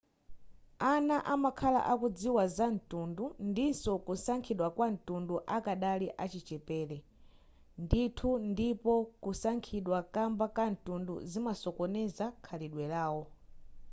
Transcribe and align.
ana 0.93 1.17
amakhala 1.33 1.81
akudziwa 1.93 2.43
za 2.57 2.67
mtundu 2.75 3.25
ndinso 3.49 3.91
kusankhidwa 4.05 4.67
kwamtundu 4.75 5.35
akadali 5.55 6.07
achichepere 6.23 6.97
ndithu 7.83 8.29
ndipo 8.51 8.93
kusankhidwa 9.23 9.99
kamba 10.13 10.45
ka 10.55 10.63
mtundu 10.73 11.15
zimasokoneza 11.31 12.25
khalidwe 12.45 12.83
lawo 12.93 13.23